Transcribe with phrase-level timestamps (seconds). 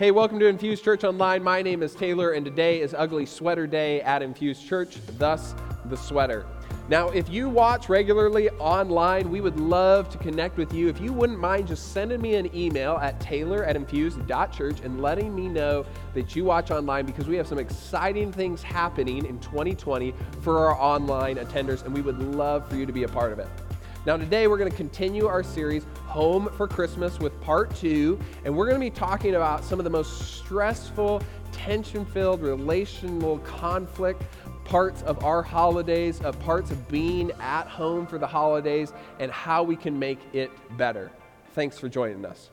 [0.00, 1.42] Hey, welcome to Infuse Church Online.
[1.42, 5.96] My name is Taylor, and today is Ugly Sweater Day at Infuse Church, thus the
[5.98, 6.46] sweater.
[6.88, 10.88] Now, if you watch regularly online, we would love to connect with you.
[10.88, 15.34] If you wouldn't mind just sending me an email at taylor at infuse.church and letting
[15.34, 15.84] me know
[16.14, 20.80] that you watch online because we have some exciting things happening in 2020 for our
[20.80, 23.48] online attenders, and we would love for you to be a part of it.
[24.06, 28.52] Now, today we're going to continue our series, Home for Christmas, with part two, and
[28.52, 34.24] we're going to be talking about some of the most stressful, tension filled, relational conflict
[34.64, 39.62] parts of our holidays, of parts of being at home for the holidays, and how
[39.62, 41.12] we can make it better.
[41.52, 42.50] Thanks for joining us.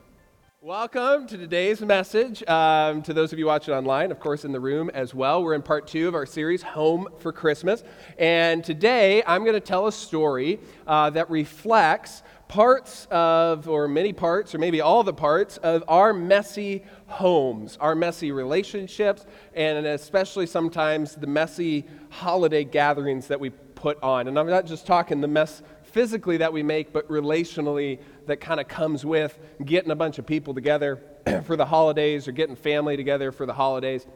[0.60, 2.42] Welcome to today's message.
[2.48, 5.42] Um, to those of you watching online, of course, in the room as well.
[5.42, 7.84] We're in part two of our series, Home for Christmas.
[8.18, 14.12] And today I'm going to tell a story uh, that reflects parts of, or many
[14.12, 20.46] parts, or maybe all the parts of our messy homes, our messy relationships, and especially
[20.46, 24.28] sometimes the messy holiday gatherings that we put on.
[24.28, 28.60] And I'm not just talking the mess physically that we make, but relationally that kind
[28.60, 31.02] of comes with getting a bunch of people together
[31.44, 34.06] for the holidays or getting family together for the holidays.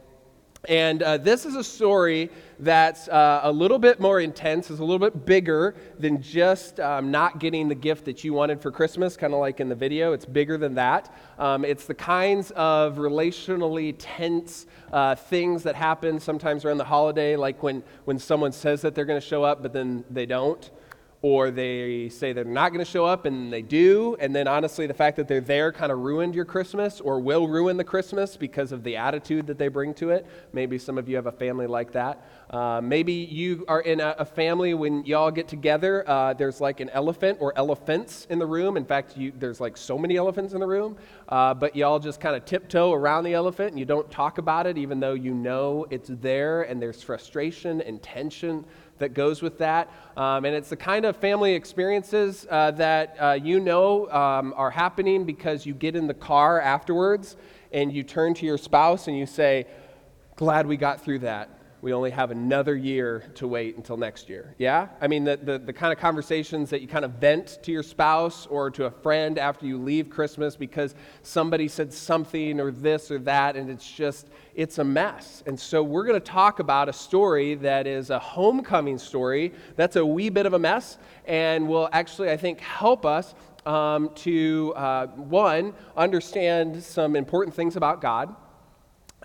[0.68, 4.84] And uh, this is a story that's uh, a little bit more intense, is a
[4.84, 9.16] little bit bigger than just um, not getting the gift that you wanted for Christmas,
[9.16, 10.12] kind of like in the video.
[10.12, 11.12] It's bigger than that.
[11.36, 17.34] Um, it's the kinds of relationally tense uh, things that happen sometimes around the holiday,
[17.34, 20.70] like when, when someone says that they're going to show up, but then they don't
[21.22, 24.16] or they say they're not going to show up and they do.
[24.18, 27.46] And then, honestly, the fact that they're there kind of ruined your Christmas or will
[27.46, 30.26] ruin the Christmas because of the attitude that they bring to it.
[30.52, 32.26] Maybe some of you have a family like that.
[32.50, 36.80] Uh, maybe you are in a, a, family when y'all get together, uh, there's like
[36.80, 38.76] an elephant or elephants in the room.
[38.76, 40.98] In fact, you, there's like so many elephants in the room,
[41.30, 44.66] uh, but y'all just kind of tiptoe around the elephant and you don't talk about
[44.66, 48.66] it, even though you know it's there and there's frustration and tension
[49.02, 49.88] that goes with that.
[50.16, 54.70] Um, and it's the kind of family experiences uh, that uh, you know um, are
[54.70, 57.36] happening because you get in the car afterwards
[57.72, 59.66] and you turn to your spouse and you say,
[60.36, 64.54] Glad we got through that we only have another year to wait until next year.
[64.56, 64.86] Yeah?
[65.00, 67.82] I mean, the, the, the, kind of conversations that you kind of vent to your
[67.82, 73.10] spouse or to a friend after you leave Christmas because somebody said something or this
[73.10, 75.42] or that, and it's just, it's a mess.
[75.46, 79.96] And so we're going to talk about a story that is a homecoming story that's
[79.96, 83.34] a wee bit of a mess and will actually, I think, help us
[83.66, 88.36] um, to, uh, one, understand some important things about God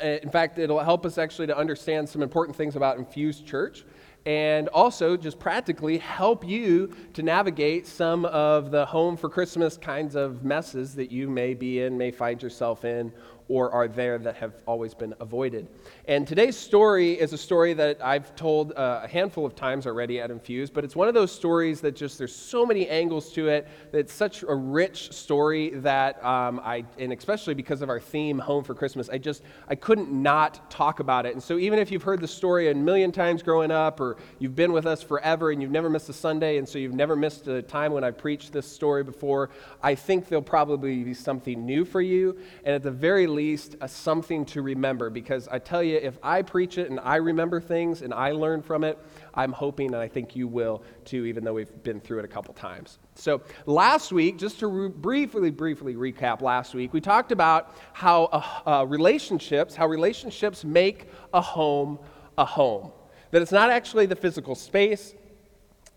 [0.01, 3.85] Uh, in fact, it'll help us actually to understand some important things about Infuse Church
[4.25, 10.15] and also just practically help you to navigate some of the home for Christmas kinds
[10.15, 13.13] of messes that you may be in, may find yourself in,
[13.49, 15.67] or are there that have always been avoided.
[16.07, 20.19] And today's story is a story that I've told uh, a handful of times already
[20.19, 23.47] at Infuse, but it's one of those stories that just there's so many angles to
[23.47, 23.67] it.
[23.93, 28.63] It's such a rich story that um, I, and especially because of our theme, Home
[28.63, 31.33] for Christmas, I just I couldn't not talk about it.
[31.33, 34.55] And so even if you've heard the story a million times growing up, or you've
[34.55, 37.47] been with us forever and you've never missed a Sunday, and so you've never missed
[37.47, 39.49] a time when I preached this story before,
[39.81, 43.87] I think there'll probably be something new for you, and at the very least, a
[43.87, 45.09] something to remember.
[45.09, 48.61] Because I tell you, if I preach it and I remember things and I learn
[48.61, 48.97] from it,
[49.33, 52.33] I'm hoping and I think you will too, even though we've been through it a
[52.35, 52.99] couple times.
[53.15, 58.25] So, last week, just to re- briefly, briefly recap last week, we talked about how
[58.25, 61.99] uh, uh, relationships, how relationships make a home
[62.37, 62.91] a home.
[63.31, 65.13] That it's not actually the physical space,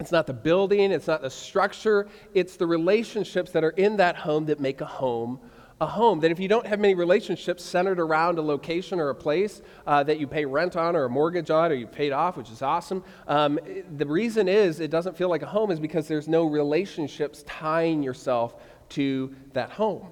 [0.00, 4.16] it's not the building, it's not the structure, it's the relationships that are in that
[4.16, 5.38] home that make a home
[5.80, 6.20] a home.
[6.20, 10.02] That if you don't have many relationships centered around a location or a place uh,
[10.04, 12.62] that you pay rent on or a mortgage on or you've paid off, which is
[12.62, 13.58] awesome, um,
[13.96, 18.02] the reason is it doesn't feel like a home is because there's no relationships tying
[18.02, 18.56] yourself
[18.90, 20.08] to that home.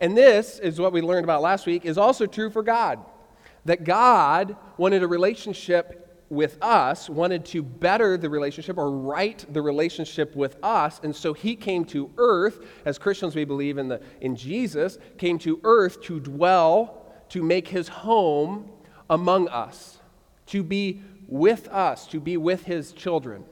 [0.00, 3.00] And this is what we learned about last week is also true for God.
[3.66, 9.60] That God wanted a relationship with us, wanted to better the relationship or right the
[9.60, 11.00] relationship with us.
[11.02, 15.38] And so he came to earth, as Christians we believe in, the, in Jesus, came
[15.40, 18.70] to earth to dwell, to make his home
[19.10, 19.98] among us,
[20.46, 23.44] to be with us, to be with his children.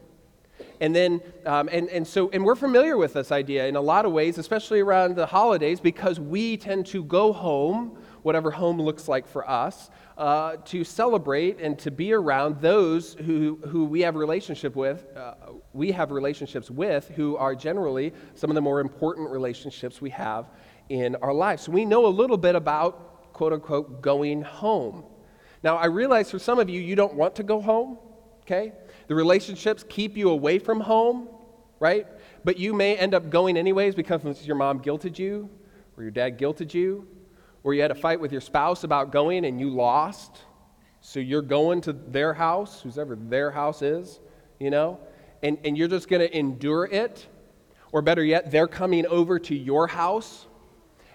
[0.81, 4.05] And then, um, and, and so, and we're familiar with this idea in a lot
[4.05, 9.09] of ways, especially around the holidays, because we tend to go home, whatever home looks
[9.09, 14.17] like for us, uh, to celebrate and to be around those who, who we have
[14.17, 15.35] relationship with, uh,
[15.73, 20.51] we have relationships with, who are generally some of the more important relationships we have
[20.89, 21.63] in our lives.
[21.63, 25.05] So we know a little bit about quote unquote going home.
[25.63, 27.99] Now, I realize for some of you, you don't want to go home,
[28.43, 28.73] okay?
[29.07, 31.29] The relationships keep you away from home,
[31.79, 32.09] right?
[32.45, 35.49] But you may end up going anyways because your mom guilted you,
[35.97, 37.07] or your dad guilted you,
[37.63, 40.45] or you had a fight with your spouse about going and you lost.
[41.01, 44.21] So you're going to their house, whoever their house is,
[44.59, 44.99] you know,
[45.43, 47.27] and, and you're just going to endure it.
[47.93, 50.47] Or better yet, they're coming over to your house.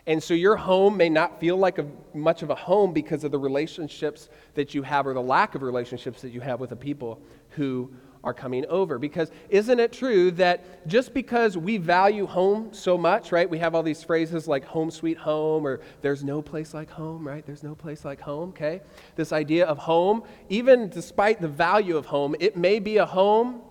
[0.07, 3.31] And so your home may not feel like a, much of a home because of
[3.31, 6.75] the relationships that you have or the lack of relationships that you have with the
[6.75, 7.93] people who
[8.23, 8.97] are coming over.
[8.97, 13.49] Because isn't it true that just because we value home so much, right?
[13.49, 17.27] We have all these phrases like home sweet home or there's no place like home,
[17.27, 17.45] right?
[17.45, 18.81] There's no place like home, okay?
[19.15, 23.61] This idea of home, even despite the value of home, it may be a home,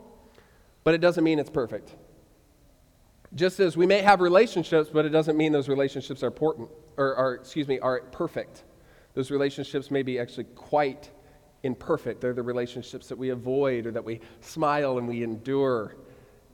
[0.84, 1.96] but it doesn't mean it's perfect.
[3.34, 7.14] Just as we may have relationships, but it doesn't mean those relationships are important or
[7.14, 8.64] are, excuse me, are perfect.
[9.14, 11.10] Those relationships may be actually quite
[11.62, 12.20] imperfect.
[12.20, 15.96] They're the relationships that we avoid or that we smile and we endure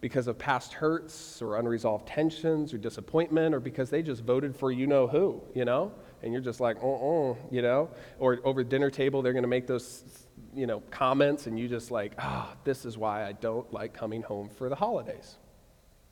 [0.00, 4.70] because of past hurts or unresolved tensions or disappointment or because they just voted for
[4.70, 5.93] you know who, you know?
[6.22, 7.90] And you're just like, uh uh, you know?
[8.19, 10.05] Or over dinner table, they're going to make those,
[10.55, 13.93] you know, comments and you just like, ah, oh, this is why I don't like
[13.93, 15.38] coming home for the holidays.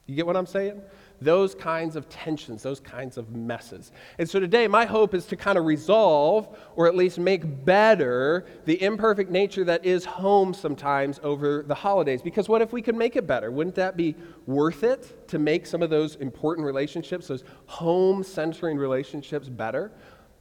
[0.06, 0.82] You get what I'm saying?
[1.20, 3.92] those kinds of tensions, those kinds of messes.
[4.18, 8.44] And so today, my hope is to kind of resolve or at least make better
[8.64, 12.22] the imperfect nature that is home sometimes over the holidays.
[12.22, 13.50] Because what if we could make it better?
[13.50, 14.14] Wouldn't that be
[14.46, 19.92] worth it to make some of those important relationships, those home centering relationships, better?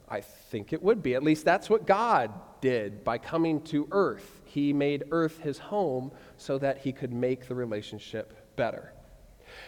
[0.07, 1.15] I think it would be.
[1.15, 2.31] At least that's what God
[2.61, 4.41] did by coming to earth.
[4.45, 8.94] He made earth his home so that he could make the relationship better.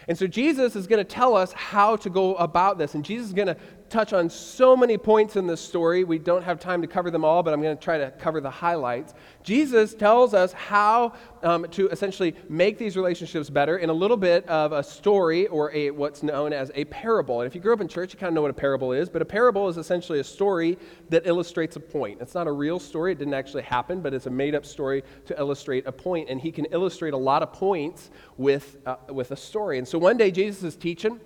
[0.08, 2.94] And so Jesus is going to tell us how to go about this.
[2.94, 3.56] And Jesus is going to
[3.88, 6.04] touch on so many points in this story.
[6.04, 8.40] We don't have time to cover them all, but I'm going to try to cover
[8.40, 9.14] the highlights.
[9.42, 14.46] Jesus tells us how um, to essentially make these relationships better in a little bit
[14.48, 17.40] of a story or a what's known as a parable.
[17.40, 19.08] And if you grew up in church, you kind of know what a parable is.
[19.08, 22.20] But a parable is essentially a story that illustrates a point.
[22.20, 25.38] It's not a real story; it didn't actually happen, but it's a made-up story to
[25.38, 26.28] illustrate a point.
[26.28, 29.78] And he can illustrate a lot of points with uh, with a story.
[29.78, 31.20] And so one day Jesus is teaching.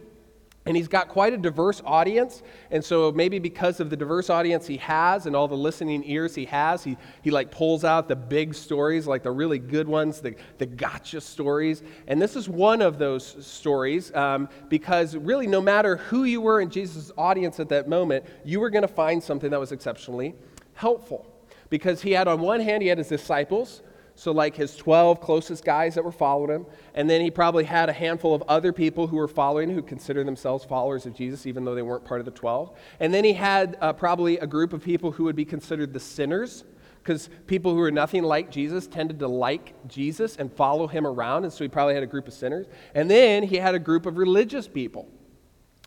[0.64, 2.42] And he's got quite a diverse audience.
[2.70, 6.36] And so maybe because of the diverse audience he has and all the listening ears
[6.36, 10.20] he has, he, he like pulls out the big stories, like the really good ones,
[10.20, 11.82] the, the gotcha stories.
[12.06, 16.60] And this is one of those stories um, because really, no matter who you were
[16.60, 20.34] in Jesus' audience at that moment, you were going to find something that was exceptionally
[20.74, 21.26] helpful.
[21.70, 23.82] Because he had, on one hand, he had his disciples
[24.14, 26.66] so, like his 12 closest guys that were following him.
[26.94, 30.26] And then he probably had a handful of other people who were following, who considered
[30.26, 32.76] themselves followers of Jesus, even though they weren't part of the 12.
[33.00, 36.00] And then he had uh, probably a group of people who would be considered the
[36.00, 36.64] sinners,
[37.02, 41.44] because people who are nothing like Jesus tended to like Jesus and follow him around.
[41.44, 42.66] And so he probably had a group of sinners.
[42.94, 45.08] And then he had a group of religious people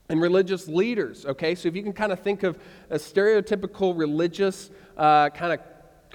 [0.10, 1.56] and religious leaders, okay?
[1.56, 5.60] So if you can kind of think of a stereotypical religious uh, kind of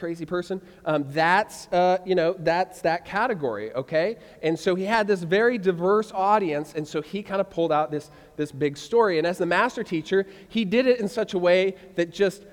[0.00, 4.16] crazy person um, that's uh, you know that's that category okay?
[4.42, 7.90] And so he had this very diverse audience and so he kind of pulled out
[7.90, 9.18] this this big story.
[9.18, 12.46] And as the master teacher he did it in such a way that just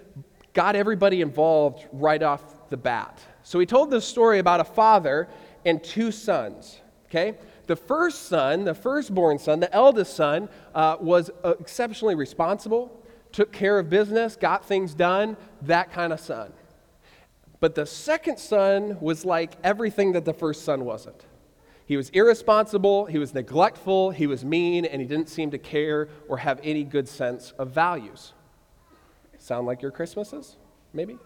[0.54, 3.22] got everybody involved right off the bat.
[3.44, 5.30] So he told this story about a father
[5.66, 7.38] and two sons okay?
[7.68, 12.92] The first son the firstborn son the eldest son uh, was exceptionally responsible
[13.32, 16.52] took care of business got things done that kind of son
[17.60, 21.26] but the second son was like everything that the first son wasn't.
[21.86, 26.10] He was irresponsible, he was neglectful, he was mean, and he didn't seem to care
[26.28, 28.34] or have any good sense of values.
[29.38, 30.58] Sound like your Christmases,
[30.94, 31.18] maybe?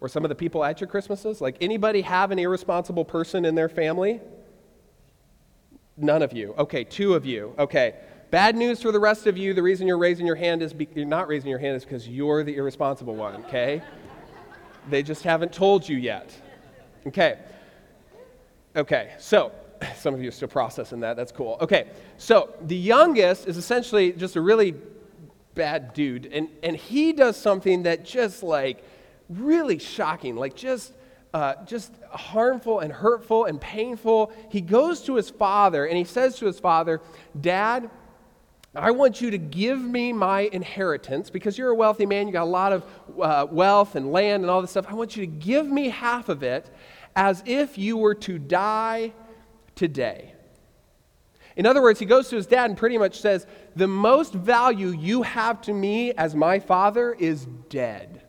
[0.00, 1.40] Or some of the people at your Christmases?
[1.40, 4.20] Like anybody have an irresponsible person in their family?
[5.96, 6.54] None of you.
[6.58, 7.54] Okay, two of you.
[7.58, 7.94] Okay.
[8.30, 9.54] Bad news for the rest of you.
[9.54, 12.08] The reason you're raising your hand is be- you're not raising your hand is because
[12.08, 13.82] you're the irresponsible one, okay?
[14.88, 16.30] They just haven't told you yet.
[17.06, 17.38] Okay.
[18.76, 19.52] Okay, so
[19.96, 21.16] some of you are still processing that.
[21.16, 21.58] That's cool.
[21.60, 24.74] Okay, so the youngest is essentially just a really
[25.54, 28.84] bad dude, and, and he does something that just like
[29.28, 30.94] really shocking, like just.
[31.34, 34.32] Uh, just harmful and hurtful and painful.
[34.48, 37.02] He goes to his father and he says to his father,
[37.38, 37.90] Dad,
[38.74, 42.26] I want you to give me my inheritance because you're a wealthy man.
[42.26, 42.84] You got a lot of
[43.20, 44.86] uh, wealth and land and all this stuff.
[44.88, 46.70] I want you to give me half of it
[47.16, 49.12] as if you were to die
[49.74, 50.34] today.
[51.56, 54.88] In other words, he goes to his dad and pretty much says, The most value
[54.88, 58.22] you have to me as my father is dead.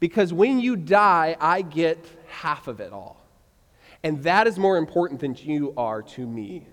[0.00, 3.24] Because when you die, I get half of it all.
[4.02, 6.66] And that is more important than you are to me.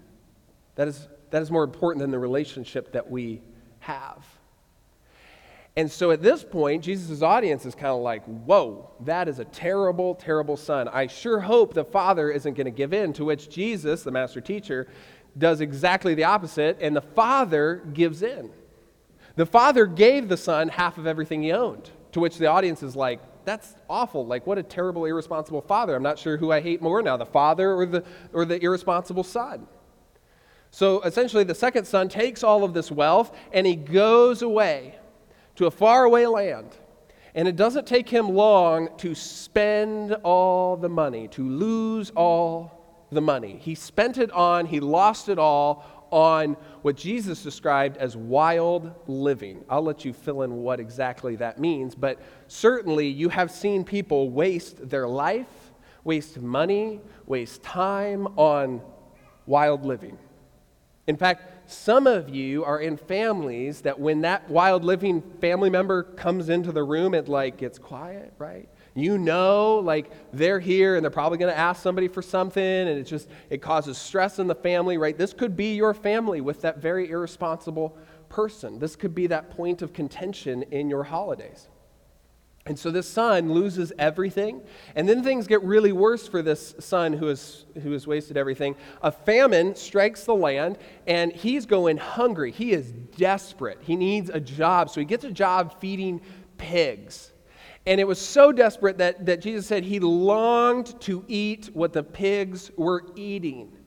[0.76, 3.42] That is, that is more important than the relationship that we
[3.80, 4.24] have.
[5.76, 9.46] And so at this point, Jesus' audience is kind of like, whoa, that is a
[9.46, 10.88] terrible, terrible son.
[10.88, 13.14] I sure hope the father isn't going to give in.
[13.14, 14.86] To which Jesus, the master teacher,
[15.36, 18.52] does exactly the opposite, and the father gives in.
[19.36, 22.96] The father gave the son half of everything he owned, to which the audience is
[22.96, 24.24] like, that's awful.
[24.28, 25.96] Like, what a terrible, irresponsible father.
[25.96, 29.24] I'm not sure who I hate more now, the father or the, or the irresponsible
[29.24, 29.66] son.
[30.74, 34.96] So essentially, the second son takes all of this wealth and he goes away
[35.56, 36.76] to a faraway land.
[37.36, 43.22] And it doesn't take him long to spend all the money, to lose all the
[43.22, 43.60] money.
[43.62, 49.64] He spent it on, he lost it all on what Jesus described as wild living.
[49.70, 54.32] I'll let you fill in what exactly that means, but certainly you have seen people
[54.32, 55.72] waste their life,
[56.04, 58.82] waste money, waste time on
[59.46, 60.18] wild living.
[61.06, 66.04] In fact, some of you are in families that when that wild living family member
[66.04, 68.70] comes into the room, it like gets quiet, right?
[68.96, 73.00] You know, like they're here and they're probably going to ask somebody for something, and
[73.00, 75.18] it just it causes stress in the family, right?
[75.18, 77.98] This could be your family with that very irresponsible
[78.30, 78.80] person.
[78.80, 81.68] This could be that point of contention in your holidays.
[82.66, 84.62] And so this son loses everything.
[84.96, 88.76] And then things get really worse for this son who, is, who has wasted everything.
[89.02, 92.52] A famine strikes the land, and he's going hungry.
[92.52, 93.80] He is desperate.
[93.82, 94.90] He needs a job.
[94.90, 96.22] So he gets a job feeding
[96.58, 97.34] pigs.
[97.86, 102.04] And it was so desperate that, that Jesus said he longed to eat what the
[102.04, 103.78] pigs were eating.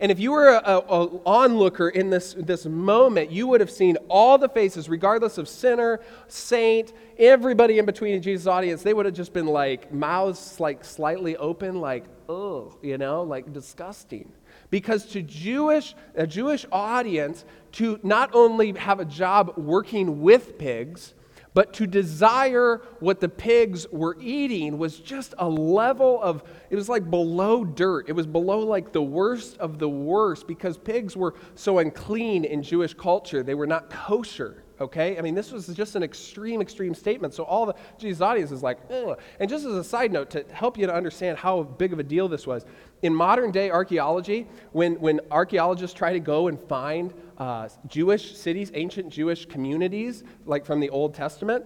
[0.00, 0.82] And if you were an
[1.24, 6.00] onlooker in this, this moment, you would have seen all the faces, regardless of sinner,
[6.28, 8.82] saint, everybody in between in Jesus' audience.
[8.82, 13.52] They would have just been like mouths like slightly open, like, oh, you know, like
[13.52, 14.30] disgusting.
[14.70, 21.14] Because to Jewish, a Jewish audience, to not only have a job working with pigs,
[21.56, 26.86] but to desire what the pigs were eating was just a level of, it was
[26.86, 28.10] like below dirt.
[28.10, 32.62] It was below like the worst of the worst because pigs were so unclean in
[32.62, 33.42] Jewish culture.
[33.42, 35.18] They were not kosher okay?
[35.18, 37.34] I mean, this was just an extreme, extreme statement.
[37.34, 39.18] So all the Jesus' audience is like, Ugh.
[39.40, 42.02] and just as a side note to help you to understand how big of a
[42.02, 42.64] deal this was,
[43.02, 48.70] in modern day archaeology, when, when archaeologists try to go and find uh, Jewish cities,
[48.74, 51.64] ancient Jewish communities, like from the Old Testament,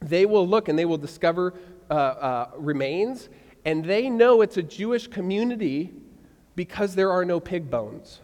[0.00, 1.54] they will look and they will discover
[1.90, 3.28] uh, uh, remains,
[3.64, 5.92] and they know it's a Jewish community
[6.54, 8.20] because there are no pig bones.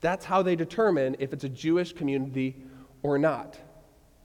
[0.00, 2.56] That's how they determine if it's a Jewish community
[3.04, 3.56] or not.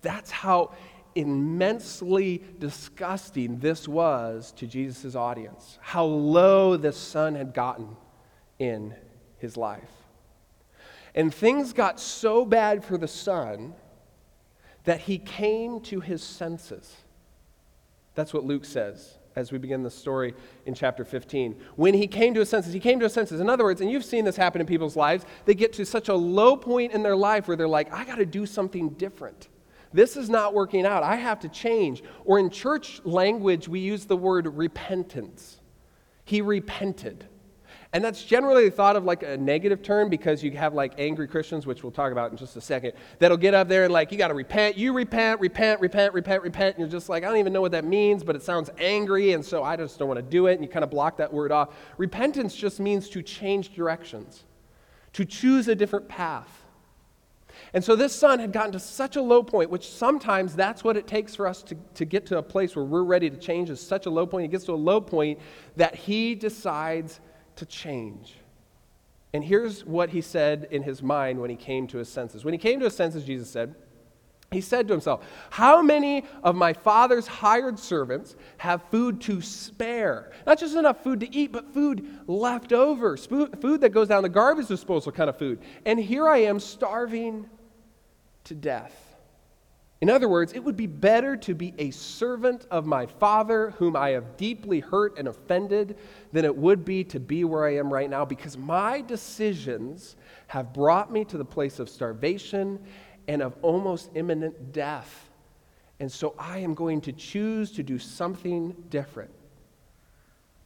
[0.01, 0.71] That's how
[1.13, 7.95] immensely disgusting this was to Jesus' audience, how low the son had gotten
[8.57, 8.95] in
[9.37, 9.91] his life.
[11.13, 13.73] And things got so bad for the son
[14.85, 16.95] that he came to his senses.
[18.15, 21.55] That's what Luke says as we begin the story in chapter 15.
[21.75, 23.39] When he came to his senses, he came to his senses.
[23.39, 26.09] In other words, and you've seen this happen in people's lives, they get to such
[26.09, 29.47] a low point in their life where they're like, I got to do something different.
[29.93, 31.01] This is not working out.
[31.01, 32.03] I have to change.
[32.25, 35.59] Or in church language, we use the word repentance.
[36.25, 37.25] He repented.
[37.91, 41.65] And that's generally thought of like a negative term because you have like angry Christians,
[41.65, 44.17] which we'll talk about in just a second, that'll get up there and like, you
[44.17, 46.75] got to repent, you repent, repent, repent, repent, repent.
[46.75, 49.33] And you're just like, I don't even know what that means, but it sounds angry.
[49.33, 50.53] And so I just don't want to do it.
[50.53, 51.69] And you kind of block that word off.
[51.97, 54.43] Repentance just means to change directions,
[55.13, 56.63] to choose a different path.
[57.73, 60.95] And so this son had gotten to such a low point, which sometimes that's what
[60.95, 63.71] it takes for us to, to get to a place where we're ready to change,
[63.71, 64.43] is such a low point.
[64.43, 65.39] He gets to a low point
[65.75, 67.19] that he decides
[67.59, 68.35] to change.
[69.33, 72.43] And here's what he said in his mind when he came to his senses.
[72.43, 73.75] When he came to his senses, Jesus said,
[74.51, 80.31] he said to himself, How many of my father's hired servants have food to spare?
[80.47, 84.29] Not just enough food to eat, but food left over, food that goes down the
[84.29, 85.59] garbage disposal kind of food.
[85.85, 87.47] And here I am starving
[88.45, 89.08] to death.
[90.01, 93.97] In other words, it would be better to be a servant of my Father, whom
[93.97, 95.97] I have deeply hurt and offended,
[96.31, 100.15] than it would be to be where I am right now, because my decisions
[100.47, 102.79] have brought me to the place of starvation
[103.27, 105.29] and of almost imminent death.
[105.99, 109.31] And so I am going to choose to do something different.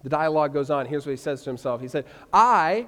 [0.03, 0.85] The dialogue goes on.
[0.85, 2.87] Here's what he says to himself He said, I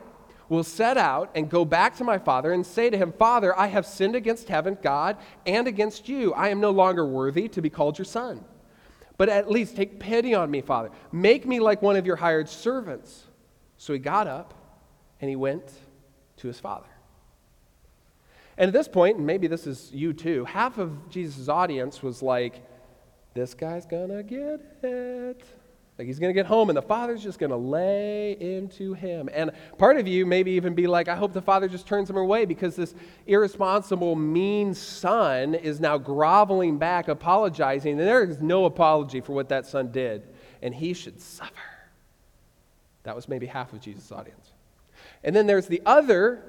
[0.49, 3.67] will set out and go back to my father and say to him, Father, I
[3.67, 6.33] have sinned against heaven, God, and against you.
[6.33, 8.43] I am no longer worthy to be called your son.
[9.17, 10.91] But at least take pity on me, Father.
[11.11, 13.23] Make me like one of your hired servants.
[13.77, 14.53] So he got up
[15.21, 15.71] and he went
[16.37, 16.87] to his father.
[18.57, 22.21] And at this point, and maybe this is you too, half of Jesus' audience was
[22.21, 22.61] like,
[23.33, 25.43] this guy's gonna get it.
[25.97, 29.29] Like he's going to get home and the father's just going to lay into him.
[29.33, 32.17] And part of you maybe even be like, I hope the father just turns him
[32.17, 32.93] away because this
[33.27, 37.97] irresponsible, mean son is now groveling back, apologizing.
[37.97, 40.23] And there is no apology for what that son did.
[40.61, 41.53] And he should suffer.
[43.03, 44.51] That was maybe half of Jesus' audience.
[45.23, 46.43] And then there's the other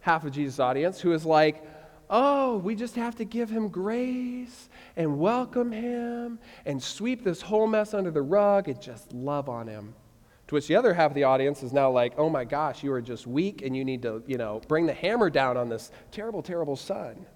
[0.00, 1.62] half of Jesus' audience who is like,
[2.10, 7.66] oh, we just have to give him grace and welcome him and sweep this whole
[7.66, 9.94] mess under the rug and just love on him.
[10.48, 12.90] To which the other half of the audience is now like, oh my gosh, you
[12.92, 15.90] are just weak and you need to, you know, bring the hammer down on this
[16.10, 17.26] terrible, terrible son.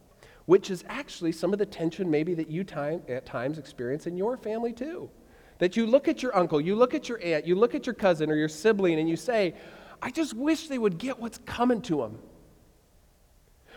[0.47, 4.17] Which is actually some of the tension maybe that you time, at times experience in
[4.17, 5.11] your family too.
[5.59, 7.95] That you look at your uncle, you look at your aunt, you look at your
[7.95, 9.55] cousin or your sibling, and you say,
[10.00, 12.19] I just wish they would get what's coming to them.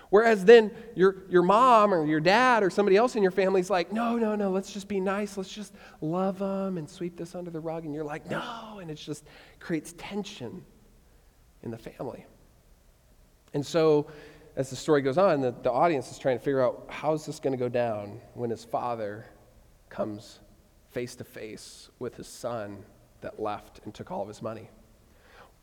[0.10, 3.70] Whereas then your, your mom or your dad or somebody else in your family is
[3.70, 5.38] like, no, no, no, let's just be nice.
[5.38, 7.86] Let's just love them and sweep this under the rug.
[7.86, 8.80] And you're like, no.
[8.82, 9.26] And it just
[9.60, 10.64] creates tension
[11.64, 12.26] in the family.
[13.54, 14.08] And so
[14.56, 17.40] as the story goes on, the, the audience is trying to figure out how's this
[17.40, 19.26] going to go down when his father
[19.90, 20.40] comes
[20.92, 22.84] face to face with his son
[23.22, 24.70] that left and took all of his money.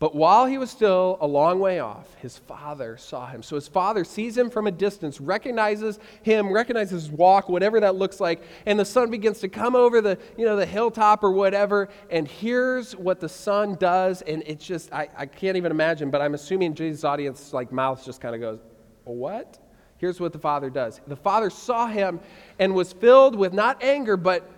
[0.03, 3.41] But while he was still a long way off, his father saw him.
[3.41, 7.95] So his father sees him from a distance, recognizes him, recognizes his walk, whatever that
[7.95, 11.31] looks like, and the son begins to come over the, you know, the hilltop or
[11.31, 16.11] whatever, and here's what the son does, and it's just, I, I can't even imagine,
[16.11, 18.59] but I'm assuming Jesus' audience, like, mouth just kind of goes,
[19.05, 19.57] what?
[19.99, 20.99] Here's what the father does.
[21.07, 22.19] The father saw him
[22.59, 24.51] and was filled with not anger, but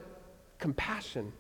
[0.58, 1.34] compassion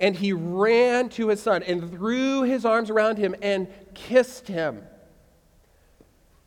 [0.00, 4.82] and he ran to his son and threw his arms around him and kissed him.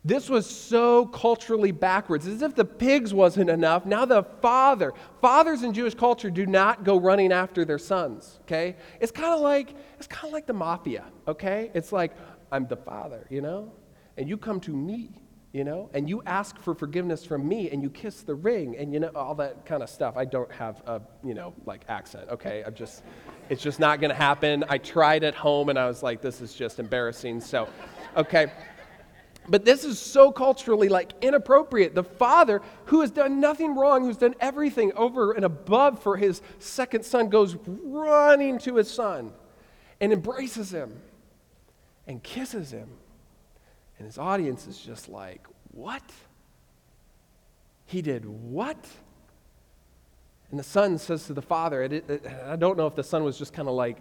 [0.03, 3.85] This was so culturally backwards, as if the pigs wasn't enough.
[3.85, 8.77] Now the father, fathers in Jewish culture do not go running after their sons, okay?
[8.99, 11.69] It's kind of like it's kind of like the mafia, okay?
[11.75, 12.13] It's like
[12.51, 13.71] I'm the father, you know?
[14.17, 15.11] And you come to me,
[15.53, 15.91] you know?
[15.93, 19.11] And you ask for forgiveness from me and you kiss the ring and you know
[19.13, 20.17] all that kind of stuff.
[20.17, 22.63] I don't have a, you know, like accent, okay?
[22.65, 23.03] I'm just
[23.51, 24.63] it's just not going to happen.
[24.69, 27.41] I tried at home and I was like, this is just embarrassing.
[27.41, 27.67] So,
[28.15, 28.49] okay.
[29.49, 31.93] But this is so culturally like inappropriate.
[31.93, 36.41] The father who has done nothing wrong, who's done everything over and above for his
[36.59, 39.33] second son, goes running to his son
[39.99, 41.01] and embraces him
[42.07, 42.87] and kisses him.
[43.97, 46.09] And his audience is just like, what?
[47.85, 48.87] He did what?
[50.51, 51.83] And the son says to the father,
[52.45, 53.97] I don't know if the son was just kind of like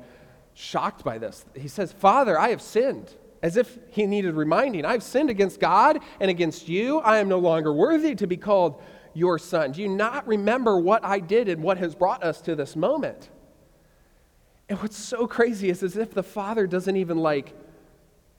[0.52, 1.44] shocked by this.
[1.54, 3.14] He says, Father, I have sinned.
[3.42, 4.84] As if he needed reminding.
[4.84, 6.98] I've sinned against God and against you.
[6.98, 8.82] I am no longer worthy to be called
[9.14, 9.72] your son.
[9.72, 13.30] Do you not remember what I did and what has brought us to this moment?
[14.68, 17.54] And what's so crazy is as if the father doesn't even like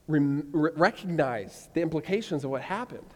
[0.08, 3.14] re- recognize the implications of what happened.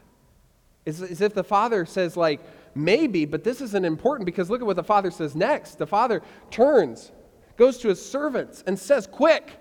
[0.86, 2.42] It's as if the father says, like,
[2.76, 5.78] Maybe, but this isn't important because look at what the father says next.
[5.78, 7.12] The father turns,
[7.56, 9.58] goes to his servants, and says, Quick,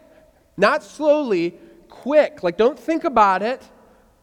[0.56, 1.56] not slowly,
[1.88, 2.42] quick.
[2.42, 3.62] Like, don't think about it.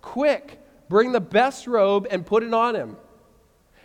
[0.02, 2.98] Quick, bring the best robe and put it on him.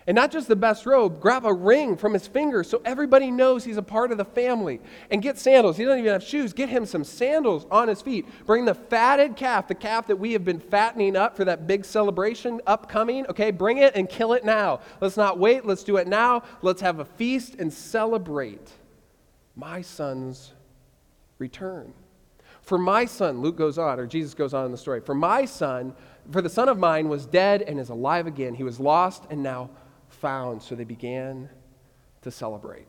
[0.09, 3.65] And not just the best robe, grab a ring from his finger so everybody knows
[3.65, 4.81] he's a part of the family.
[5.11, 5.77] And get sandals.
[5.77, 6.53] He doesn't even have shoes.
[6.53, 8.25] Get him some sandals on his feet.
[8.47, 11.85] Bring the fatted calf, the calf that we have been fattening up for that big
[11.85, 13.27] celebration upcoming.
[13.27, 14.81] Okay, bring it and kill it now.
[15.01, 15.67] Let's not wait.
[15.67, 16.45] Let's do it now.
[16.63, 18.71] Let's have a feast and celebrate
[19.57, 20.53] my son's
[21.39, 21.93] return.
[22.63, 25.45] For my son, Luke goes on, or Jesus goes on in the story, for my
[25.45, 25.95] son,
[26.31, 28.55] for the son of mine was dead and is alive again.
[28.55, 29.71] He was lost and now
[30.17, 31.49] found, so they began
[32.23, 32.87] to celebrate.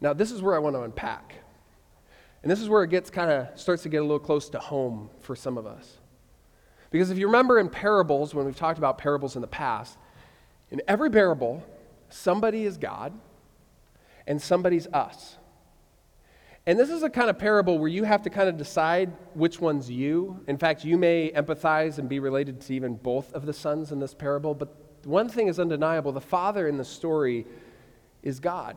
[0.00, 1.34] Now, this is where I want to unpack.
[2.42, 4.58] And this is where it gets kind of starts to get a little close to
[4.58, 5.98] home for some of us.
[6.90, 9.98] Because if you remember in parables, when we've talked about parables in the past,
[10.70, 11.62] in every parable,
[12.08, 13.12] somebody is God
[14.26, 15.36] and somebody's us.
[16.66, 19.60] And this is a kind of parable where you have to kind of decide which
[19.60, 20.40] one's you.
[20.46, 23.98] In fact, you may empathize and be related to even both of the sons in
[23.98, 27.46] this parable, but one thing is undeniable the father in the story
[28.22, 28.76] is God.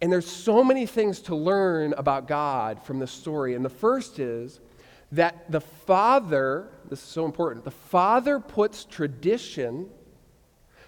[0.00, 3.54] And there's so many things to learn about God from this story.
[3.54, 4.60] And the first is
[5.12, 9.88] that the Father, this is so important, the Father puts tradition,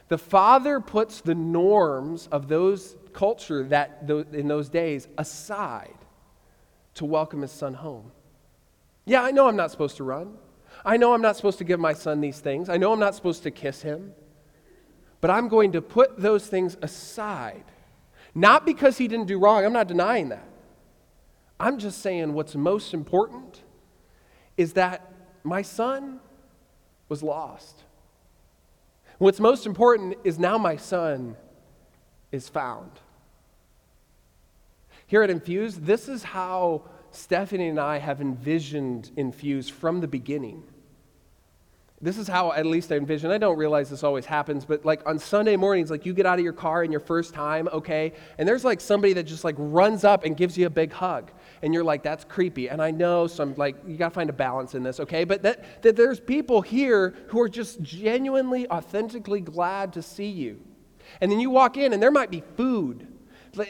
[0.09, 5.97] the Father puts the norms of those culture that in those days aside
[6.95, 8.11] to welcome his son home.
[9.05, 10.37] Yeah, I know I'm not supposed to run.
[10.87, 12.69] I know I'm not supposed to give my son these things.
[12.69, 14.15] I know I'm not supposed to kiss him.
[15.21, 17.65] But I'm going to put those things aside.
[18.37, 20.47] Not because he didn't do wrong, I'm not denying that.
[21.59, 23.63] I'm just saying what's most important
[24.57, 26.21] is that my son
[27.09, 27.83] was lost.
[29.19, 31.37] What's most important is now my son
[32.31, 32.93] is found.
[35.07, 40.63] Here at Infuse, this is how Stephanie and I have envisioned Infuse from the beginning.
[41.99, 43.31] This is how, at least, I envision.
[43.31, 46.39] I don't realize this always happens, but like on Sunday mornings, like you get out
[46.39, 49.55] of your car in your first time, okay, and there's like somebody that just like
[49.57, 51.31] runs up and gives you a big hug,
[51.63, 52.69] and you're like, that's creepy.
[52.69, 55.25] And I know some like you got to find a balance in this, okay?
[55.25, 60.61] But that that there's people here who are just genuinely, authentically glad to see you,
[61.23, 63.09] and then you walk in, and there might be food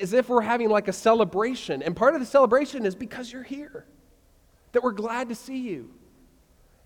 [0.00, 1.80] as if we're having like a celebration.
[1.80, 3.86] And part of the celebration is because you're here,
[4.72, 5.92] that we're glad to see you,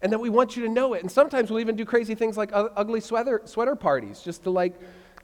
[0.03, 1.03] and that we want you to know it.
[1.03, 4.75] And sometimes we'll even do crazy things like ugly sweater, sweater parties just to like,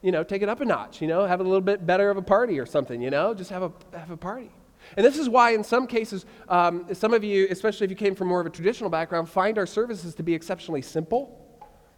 [0.03, 2.17] you know, take it up a notch, you know, have a little bit better of
[2.17, 4.51] a party or something, you know, just have a, have a party.
[4.97, 8.15] And this is why, in some cases, um, some of you, especially if you came
[8.15, 11.45] from more of a traditional background, find our services to be exceptionally simple,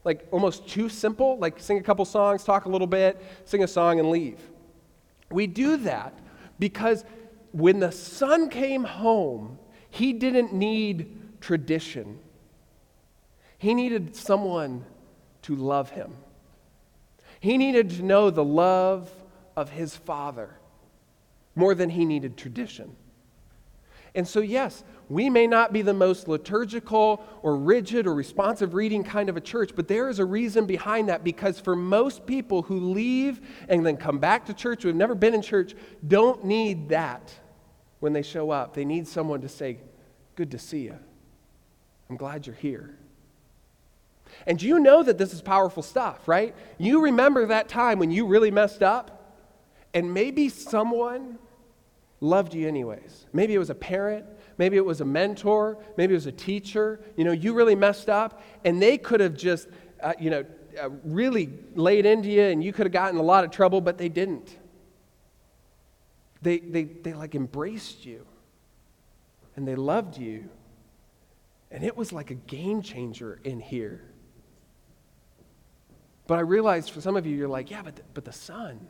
[0.05, 3.69] like almost too simple, like sing a couple songs, talk a little bit, sing a
[3.69, 4.41] song, and leave.
[5.31, 6.19] We do that
[6.59, 7.05] because
[7.53, 9.59] when the son came home,
[9.91, 12.19] he didn't need tradition.
[13.59, 14.85] He needed someone
[15.43, 16.15] to love him.
[17.41, 19.11] He needed to know the love
[19.57, 20.51] of his father
[21.55, 22.97] more than he needed tradition.
[24.15, 29.05] And so, yes, we may not be the most liturgical or rigid or responsive reading
[29.05, 32.63] kind of a church, but there is a reason behind that because for most people
[32.63, 35.75] who leave and then come back to church who have never been in church
[36.07, 37.33] don't need that
[38.01, 38.75] when they show up.
[38.75, 39.79] They need someone to say,
[40.37, 40.99] Good to see you.
[42.09, 42.98] I'm glad you're here.
[44.47, 46.55] And you know that this is powerful stuff, right?
[46.79, 49.37] You remember that time when you really messed up,
[49.95, 51.39] and maybe someone
[52.21, 53.27] loved you anyways.
[53.33, 57.01] Maybe it was a parent, maybe it was a mentor, maybe it was a teacher.
[57.17, 59.69] You know, you really messed up, and they could have just,
[60.03, 60.45] uh, you know,
[60.81, 63.99] uh, really laid into you, and you could have gotten a lot of trouble, but
[63.99, 64.57] they didn't.
[66.43, 68.25] They, they, they like embraced you,
[69.57, 70.49] and they loved you.
[71.71, 74.08] And it was like a game changer in here.
[76.29, 78.87] But I realized for some of you, you're like, yeah, but the, but the son,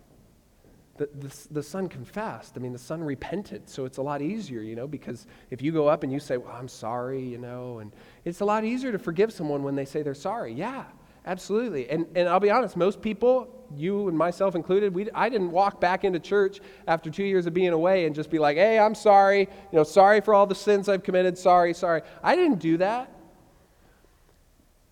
[0.96, 2.54] the, the, the, son confessed.
[2.56, 3.68] I mean, the son repented.
[3.68, 6.36] So it's a lot easier, you know, because if you go up and you say,
[6.36, 7.92] well, I'm sorry, you know, and
[8.24, 10.52] it's a lot easier to forgive someone when they say they're sorry.
[10.52, 10.86] Yeah,
[11.26, 11.88] absolutely.
[11.88, 15.80] And, and I'll be honest, most people, you and myself included, we, I didn't walk
[15.80, 18.96] back into church after two years of being away and just be like, hey, I'm
[18.96, 22.02] sorry, you know, sorry for all the sins I've committed, sorry, sorry.
[22.20, 23.12] I didn't do that.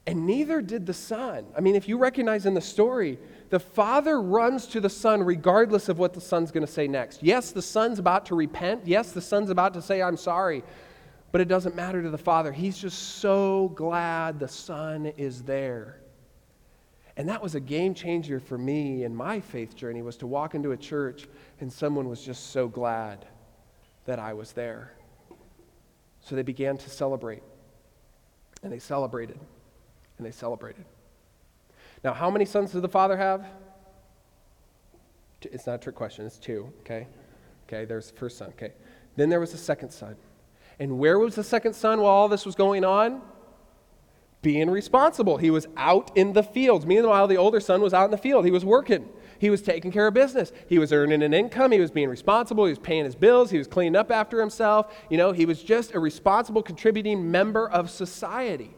[0.06, 1.46] And neither did the son.
[1.56, 3.18] I mean, if you recognize in the story,
[3.50, 7.24] the father runs to the son regardless of what the son's going to say next.
[7.24, 8.82] Yes, the son's about to repent.
[8.84, 10.62] Yes, the son's about to say, I'm sorry.
[11.32, 12.52] But it doesn't matter to the father.
[12.52, 16.00] He's just so glad the son is there.
[17.16, 20.54] And that was a game changer for me in my faith journey was to walk
[20.54, 21.26] into a church
[21.60, 23.26] and someone was just so glad
[24.04, 24.92] that I was there.
[26.20, 27.42] So they began to celebrate.
[28.62, 29.38] And they celebrated.
[30.18, 30.84] And they celebrated.
[32.02, 33.46] Now, how many sons did the father have?
[35.42, 37.06] It's not a trick question, it's two, okay?
[37.68, 38.72] Okay, there's the first son, okay.
[39.16, 40.16] Then there was the second son.
[40.78, 43.22] And where was the second son while all this was going on?
[44.42, 45.38] Being responsible.
[45.38, 46.86] He was out in the fields.
[46.86, 48.44] Meanwhile, the older son was out in the field.
[48.44, 49.08] He was working.
[49.38, 50.52] He was taking care of business.
[50.68, 51.72] He was earning an income.
[51.72, 52.64] He was being responsible.
[52.64, 53.50] He was paying his bills.
[53.50, 54.94] He was cleaning up after himself.
[55.10, 58.74] You know, he was just a responsible, contributing member of society.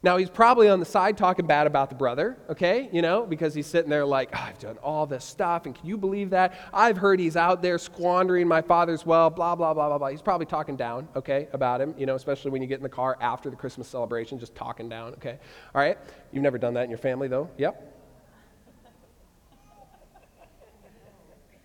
[0.00, 2.88] Now, he's probably on the side talking bad about the brother, okay?
[2.92, 5.86] You know, because he's sitting there like, oh, I've done all this stuff, and can
[5.86, 6.54] you believe that?
[6.72, 10.08] I've heard he's out there squandering my father's wealth, blah, blah, blah, blah, blah.
[10.08, 12.88] He's probably talking down, okay, about him, you know, especially when you get in the
[12.88, 15.40] car after the Christmas celebration, just talking down, okay?
[15.74, 15.98] All right?
[16.30, 17.50] You've never done that in your family, though?
[17.58, 17.96] Yep.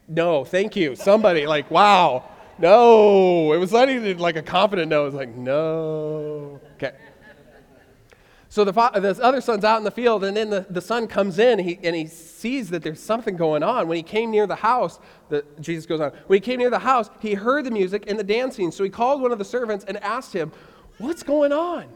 [0.08, 0.96] No, thank you.
[0.96, 2.26] Somebody, like, wow.
[2.58, 3.54] No.
[3.54, 5.04] It was not even like a confident no.
[5.04, 6.60] It was like, no.
[6.76, 6.93] Okay.
[8.53, 11.07] So the, fa- the other son's out in the field, and then the, the son
[11.07, 13.87] comes in, and he, and he sees that there's something going on.
[13.87, 16.77] When he came near the house, the, Jesus goes on, when he came near the
[16.77, 18.69] house, he heard the music and the dancing.
[18.69, 20.51] So he called one of the servants and asked him,
[20.99, 21.87] What's going on?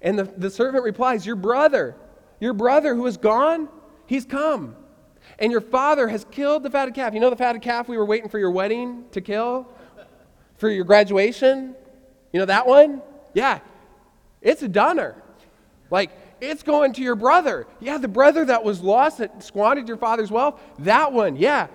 [0.00, 1.96] And the, the servant replies, Your brother,
[2.38, 3.68] your brother who is gone,
[4.06, 4.76] he's come.
[5.40, 7.12] And your father has killed the fatted calf.
[7.12, 9.66] You know the fatted calf we were waiting for your wedding to kill?
[10.58, 11.74] For your graduation?
[12.32, 13.02] You know that one?
[13.34, 13.58] Yeah.
[14.40, 15.21] It's a dunner.
[15.92, 17.66] Like, it's going to your brother.
[17.78, 21.68] Yeah, the brother that was lost, that squandered your father's wealth, that one, yeah.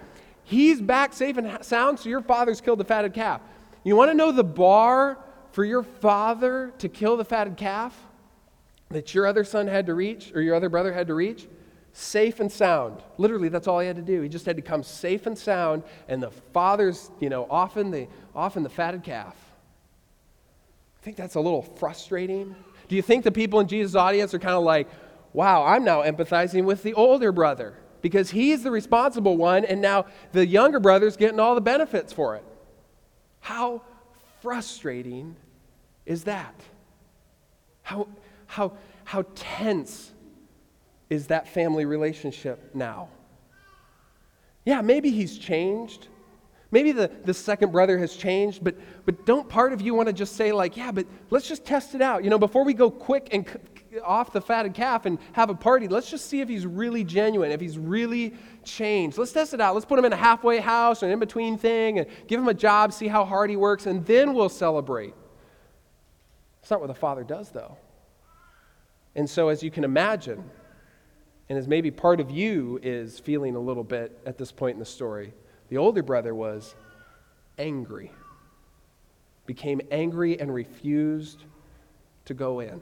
[0.43, 3.41] He's back safe and sound, so your father's killed the fatted calf.
[3.83, 5.19] You want to know the bar
[5.51, 7.95] for your father to kill the fatted calf
[8.89, 11.47] that your other son had to reach, or your other brother had to reach?
[11.93, 13.03] Safe and sound.
[13.17, 14.21] Literally, that's all he had to do.
[14.21, 18.07] He just had to come safe and sound, and the father's, you know, often the,
[18.35, 19.35] often the fatted calf.
[20.99, 22.55] I think that's a little frustrating
[22.87, 24.87] do you think the people in Jesus' audience are kind of like,
[25.33, 30.05] wow, I'm now empathizing with the older brother because he's the responsible one, and now
[30.31, 32.43] the younger brother's getting all the benefits for it?
[33.39, 33.81] How
[34.41, 35.35] frustrating
[36.05, 36.55] is that?
[37.81, 38.07] How,
[38.45, 38.73] how,
[39.03, 40.11] how tense
[41.09, 43.09] is that family relationship now?
[44.65, 46.07] Yeah, maybe he's changed.
[46.69, 48.75] Maybe the, the second brother has changed, but,
[49.05, 51.95] but don't part of you want to just say, like, yeah, but let's just test
[51.95, 52.23] it out.
[52.25, 55.55] You know, before we go quick and c- off the fatted calf and have a
[55.55, 58.33] party, let's just see if he's really genuine, if he's really
[58.65, 59.17] changed.
[59.17, 59.75] Let's test it out.
[59.75, 62.49] Let's put him in a halfway house or an in between thing and give him
[62.49, 65.13] a job, see how hard he works, and then we'll celebrate.
[66.61, 67.77] It's not what the father does, though.
[69.15, 70.43] And so, as you can imagine,
[71.47, 74.79] and as maybe part of you is feeling a little bit at this point in
[74.79, 75.33] the story,
[75.69, 76.75] the older brother was
[77.57, 78.11] angry,
[79.45, 81.43] became angry and refused
[82.25, 82.81] to go in.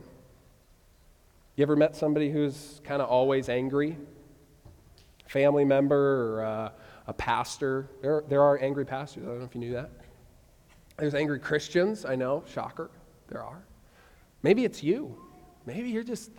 [1.55, 3.97] You ever met somebody who's kind of always angry?
[5.27, 6.69] Family member or uh,
[7.07, 7.89] a pastor?
[8.01, 9.23] There, there are angry pastors.
[9.23, 9.89] I don't know if you knew that.
[10.97, 12.05] There's angry Christians.
[12.05, 12.89] I know, shocker.
[13.29, 13.63] There are.
[14.43, 15.17] Maybe it's you.
[15.65, 16.31] Maybe you're just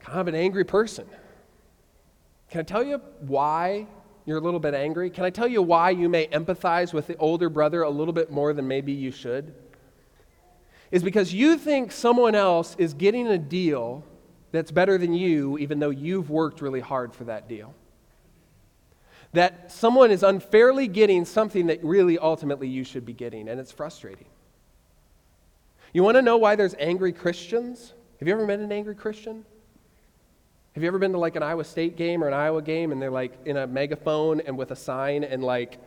[0.00, 1.06] kind of an angry person.
[2.50, 3.86] Can I tell you why
[4.28, 5.08] you're a little bit angry?
[5.08, 8.30] Can I tell you why you may empathize with the older brother a little bit
[8.30, 9.54] more than maybe you should?
[10.90, 14.04] Is because you think someone else is getting a deal
[14.52, 17.74] that's better than you, even though you've worked really hard for that deal.
[19.32, 23.72] That someone is unfairly getting something that really ultimately you should be getting, and it's
[23.72, 24.28] frustrating.
[25.94, 27.94] You want to know why there's angry Christians?
[28.18, 29.46] Have you ever met an angry Christian?
[30.78, 33.02] Have you ever been to like an Iowa State game or an Iowa game and
[33.02, 35.80] they're like in a megaphone and with a sign and like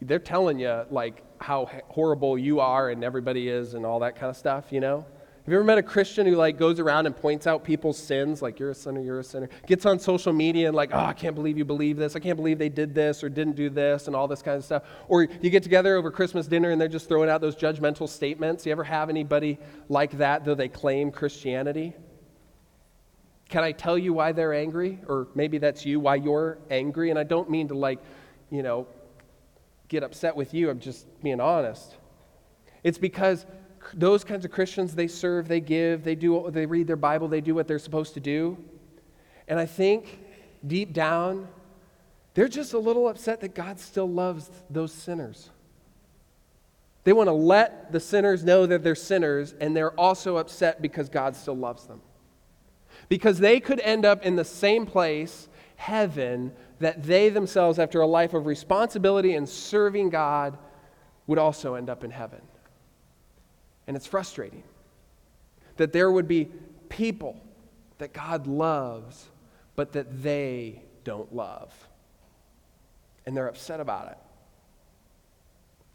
[0.00, 4.30] they're telling you like how horrible you are and everybody is and all that kind
[4.30, 5.04] of stuff, you know?
[5.44, 8.40] Have you ever met a Christian who like goes around and points out people's sins,
[8.40, 11.12] like you're a sinner, you're a sinner, gets on social media and like, oh, I
[11.12, 14.06] can't believe you believe this, I can't believe they did this or didn't do this
[14.06, 14.84] and all this kind of stuff.
[15.08, 18.64] Or you get together over Christmas dinner and they're just throwing out those judgmental statements.
[18.64, 19.58] You ever have anybody
[19.90, 21.92] like that though they claim Christianity?
[23.48, 24.98] Can I tell you why they're angry?
[25.06, 27.10] Or maybe that's you, why you're angry.
[27.10, 27.98] And I don't mean to, like,
[28.50, 28.86] you know,
[29.88, 30.68] get upset with you.
[30.68, 31.96] I'm just being honest.
[32.84, 33.46] It's because
[33.94, 37.40] those kinds of Christians, they serve, they give, they, do, they read their Bible, they
[37.40, 38.58] do what they're supposed to do.
[39.46, 40.20] And I think
[40.66, 41.48] deep down,
[42.34, 45.48] they're just a little upset that God still loves those sinners.
[47.04, 51.08] They want to let the sinners know that they're sinners, and they're also upset because
[51.08, 52.02] God still loves them
[53.08, 58.06] because they could end up in the same place, heaven, that they themselves, after a
[58.06, 60.58] life of responsibility and serving God,
[61.26, 62.40] would also end up in heaven.
[63.86, 64.62] And it's frustrating
[65.76, 66.48] that there would be
[66.88, 67.40] people
[67.98, 69.28] that God loves,
[69.76, 71.72] but that they don't love.
[73.26, 74.18] And they're upset about it.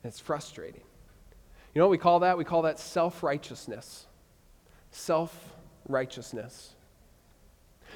[0.04, 0.84] And it's frustrating.
[1.74, 2.38] You know what we call that?
[2.38, 4.06] We call that self righteousness.
[4.92, 5.56] Self
[5.88, 6.73] righteousness.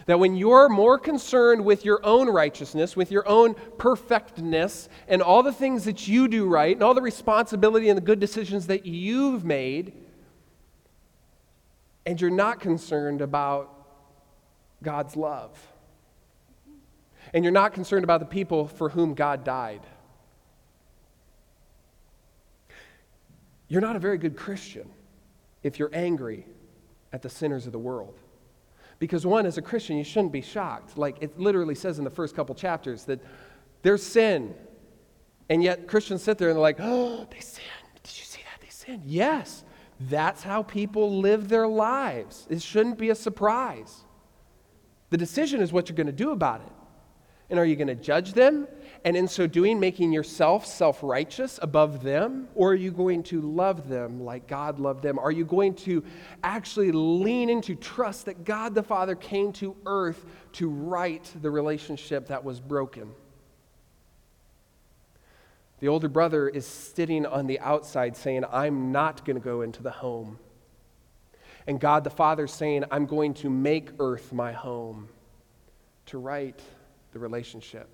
[0.06, 5.44] That when you're more concerned with your own righteousness, with your own perfectness, and all
[5.44, 8.86] the things that you do right, and all the responsibility and the good decisions that
[8.86, 9.94] you've made,
[12.06, 13.74] and you're not concerned about
[14.82, 15.60] God's love,
[17.34, 19.82] and you're not concerned about the people for whom God died,
[23.68, 24.90] you're not a very good Christian
[25.64, 26.46] if you're angry
[27.12, 28.18] at the sinners of the world.
[29.00, 30.98] Because, one, as a Christian, you shouldn't be shocked.
[30.98, 33.24] Like it literally says in the first couple chapters that
[33.84, 34.56] there's sin.
[35.50, 37.66] And yet Christians sit there and they're like, oh, they sinned.
[38.04, 38.62] Did you see that?
[38.62, 39.04] They sinned.
[39.06, 39.64] Yes,
[40.00, 42.46] That's how people live their lives.
[42.50, 44.04] It shouldn't be a surprise.
[45.10, 46.74] The decision is what you're going to do about it.
[47.50, 48.68] And are you going to judge them?
[49.08, 52.50] And in so doing, making yourself self righteous above them?
[52.56, 55.18] Or are you going to love them like God loved them?
[55.18, 56.04] Are you going to
[56.44, 62.28] actually lean into trust that God the Father came to earth to right the relationship
[62.28, 63.10] that was broken?
[65.80, 69.82] The older brother is sitting on the outside saying, I'm not going to go into
[69.82, 70.38] the home.
[71.66, 75.08] And God the Father saying, I'm going to make earth my home
[76.08, 76.60] to right
[77.14, 77.88] the relationship.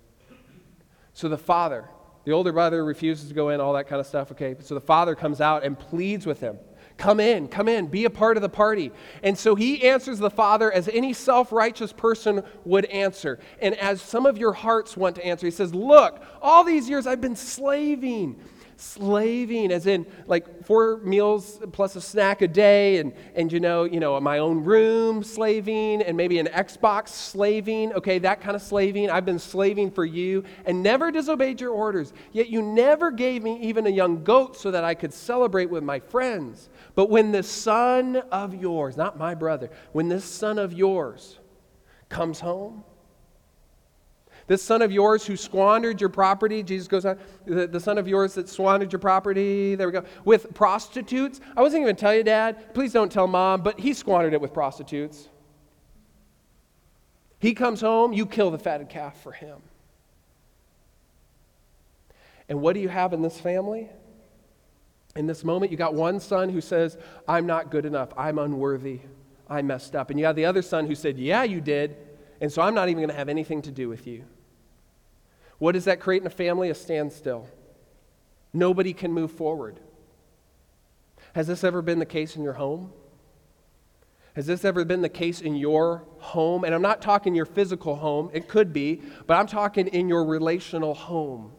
[1.14, 1.88] So the father,
[2.24, 4.30] the older brother refuses to go in, all that kind of stuff.
[4.32, 6.58] Okay, so the father comes out and pleads with him.
[6.96, 8.92] Come in, come in, be a part of the party.
[9.22, 13.40] And so he answers the Father as any self righteous person would answer.
[13.60, 17.06] And as some of your hearts want to answer, he says, Look, all these years
[17.06, 18.40] I've been slaving
[18.76, 23.84] slaving, as in like four meals plus a snack a day, and, and you know,
[23.84, 28.62] you know, my own room slaving, and maybe an Xbox slaving, okay, that kind of
[28.62, 29.10] slaving.
[29.10, 32.12] I've been slaving for you and never disobeyed your orders.
[32.32, 35.82] Yet you never gave me even a young goat so that I could celebrate with
[35.82, 36.68] my friends.
[36.94, 41.38] But when the son of yours, not my brother, when this son of yours
[42.08, 42.84] comes home,
[44.46, 48.06] this son of yours who squandered your property, Jesus goes on, the, the, son of
[48.06, 51.40] yours that squandered your property, there we go, with prostitutes.
[51.56, 52.74] I wasn't even tell you, Dad.
[52.74, 55.28] Please don't tell mom, but he squandered it with prostitutes.
[57.38, 59.60] He comes home, you kill the fatted calf for him.
[62.48, 63.88] And what do you have in this family?
[65.16, 68.10] In this moment, you got one son who says, I'm not good enough.
[68.16, 69.00] I'm unworthy.
[69.48, 70.10] I messed up.
[70.10, 71.96] And you have the other son who said, Yeah, you did.
[72.40, 74.24] And so I'm not even going to have anything to do with you.
[75.58, 76.70] What does that create in a family?
[76.70, 77.48] A standstill.
[78.52, 79.80] Nobody can move forward.
[81.34, 82.92] Has this ever been the case in your home?
[84.34, 86.64] Has this ever been the case in your home?
[86.64, 90.24] And I'm not talking your physical home, it could be, but I'm talking in your
[90.24, 91.52] relational home,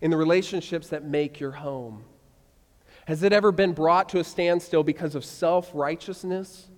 [0.00, 2.04] in the relationships that make your home.
[3.06, 6.68] Has it ever been brought to a standstill because of self righteousness?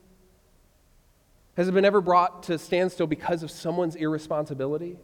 [1.57, 4.99] Has it been ever brought to a standstill because of someone's irresponsibility?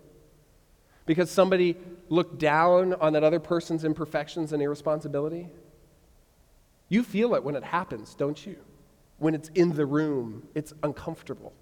[1.08, 1.74] Because somebody
[2.10, 5.48] looked down on that other person's imperfections and irresponsibility?
[6.90, 8.56] You feel it when it happens, don't you?
[9.16, 11.54] When it's in the room, it's uncomfortable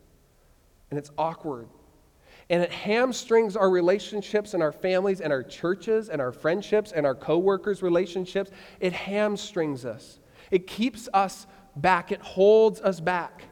[0.91, 1.69] and it's awkward.
[2.51, 7.07] And it hamstrings our relationships and our families and our churches and our friendships and
[7.07, 8.51] our coworkers' relationships.
[8.81, 10.19] It hamstrings us.
[10.51, 12.11] It keeps us back.
[12.11, 13.45] It holds us back.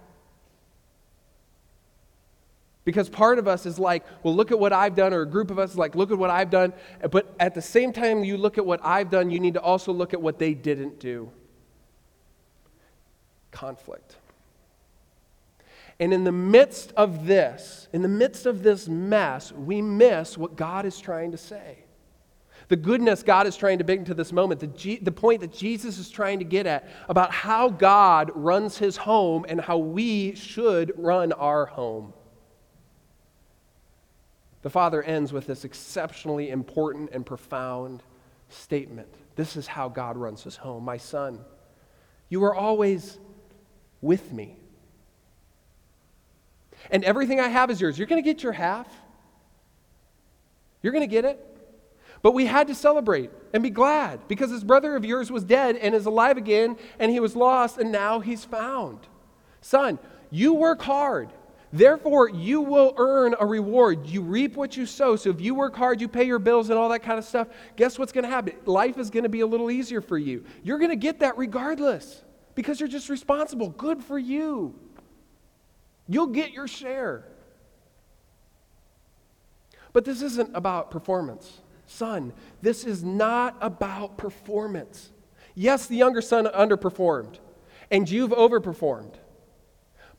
[2.85, 5.51] Because part of us is like, well, look at what I've done, or a group
[5.51, 6.73] of us is like, look at what I've done.
[7.11, 9.93] But at the same time, you look at what I've done, you need to also
[9.93, 11.31] look at what they didn't do.
[13.51, 14.17] Conflict.
[15.99, 20.57] And in the midst of this, in the midst of this mess, we miss what
[20.57, 21.79] God is trying to say.
[22.69, 25.53] The goodness God is trying to bring to this moment, the, G, the point that
[25.53, 30.35] Jesus is trying to get at about how God runs his home and how we
[30.35, 32.13] should run our home.
[34.65, 38.03] The Father ends with this exceptionally important and profound
[38.49, 39.09] statement.
[39.37, 40.87] This is how God runs his home.
[40.87, 41.45] My son,
[42.31, 43.19] you are always
[44.01, 44.57] with me.
[46.91, 47.99] And everything I have is yours.
[47.99, 48.89] You're going to get your half.
[50.83, 51.45] You're going to get it.
[52.23, 55.77] But we had to celebrate and be glad because this brother of yours was dead
[55.77, 59.01] and is alive again, and he was lost, and now he's found.
[59.61, 59.99] Son,
[60.31, 61.29] you work hard.
[61.75, 64.07] Therefore, you will earn a reward.
[64.07, 65.17] You reap what you sow.
[65.17, 67.49] So if you work hard, you pay your bills and all that kind of stuff,
[67.75, 68.55] guess what's going to happen?
[68.65, 70.45] Life is going to be a little easier for you.
[70.63, 72.23] You're going to get that regardless
[72.55, 73.71] because you're just responsible.
[73.71, 74.73] Good for you.
[76.07, 77.25] You'll get your share.
[79.93, 81.61] But this isn't about performance.
[81.87, 82.33] Son,
[82.63, 85.11] this is not about performance.
[85.57, 87.39] Yes, the younger son underperformed,
[87.91, 89.15] and you've overperformed.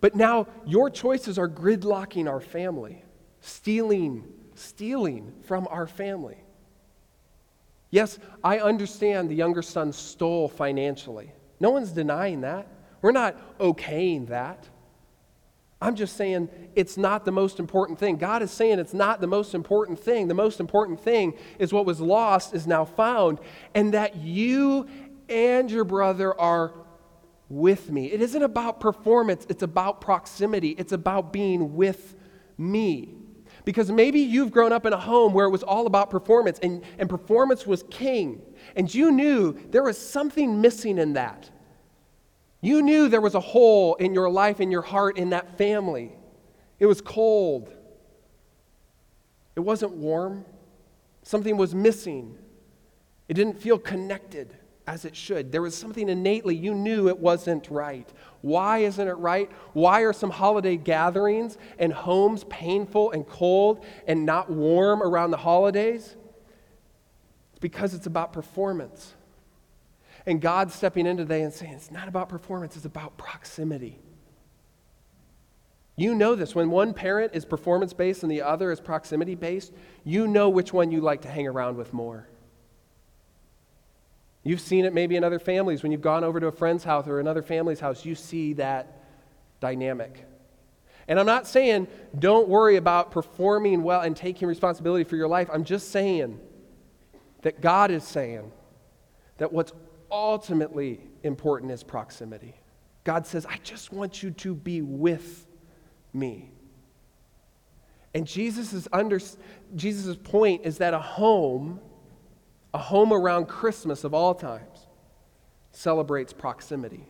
[0.01, 3.03] But now your choices are gridlocking our family,
[3.39, 6.37] stealing, stealing from our family.
[7.91, 11.31] Yes, I understand the younger son stole financially.
[11.59, 12.67] No one's denying that.
[13.01, 14.67] We're not okaying that.
[15.81, 18.17] I'm just saying it's not the most important thing.
[18.17, 20.27] God is saying it's not the most important thing.
[20.27, 23.39] The most important thing is what was lost is now found,
[23.73, 24.87] and that you
[25.29, 26.73] and your brother are
[27.49, 28.11] with me.
[28.11, 32.15] It isn't about performance, it's about proximity, it's about being with
[32.57, 33.15] me.
[33.63, 36.83] Because maybe you've grown up in a home where it was all about performance and,
[36.99, 38.41] and performance was king.
[38.75, 41.49] And you knew there was something missing in that.
[42.61, 46.11] You knew there was a hole in your life, in your heart, in that family.
[46.79, 47.73] It was cold.
[49.55, 50.45] It wasn't warm.
[51.23, 52.37] Something was missing.
[53.27, 54.55] It didn't feel connected
[54.87, 55.51] as it should.
[55.51, 58.07] There was something innately you knew it wasn't right.
[58.41, 59.49] Why isn't it right?
[59.73, 65.37] Why are some holiday gatherings and homes painful and cold and not warm around the
[65.37, 66.15] holidays?
[67.51, 69.13] It's because it's about performance.
[70.27, 73.99] And God's stepping in today and saying, it's not about performance, it's about proximity.
[75.95, 76.53] You know this.
[76.53, 79.71] When one parent is performance based and the other is proximity based,
[80.03, 82.27] you know which one you like to hang around with more.
[84.45, 85.81] You've seen it maybe in other families.
[85.81, 89.03] When you've gone over to a friend's house or another family's house, you see that
[89.59, 90.23] dynamic.
[91.07, 91.87] And I'm not saying
[92.17, 95.49] don't worry about performing well and taking responsibility for your life.
[95.51, 96.39] I'm just saying
[97.41, 98.51] that God is saying
[99.37, 99.73] that what's
[100.11, 102.53] ultimately important is proximity.
[103.03, 105.47] God says, I just want you to be with
[106.13, 106.51] me.
[108.13, 109.19] And Jesus' under,
[109.75, 111.79] Jesus' point is that a home
[112.75, 114.87] a home around Christmas of all times,
[115.71, 117.07] celebrates proximity.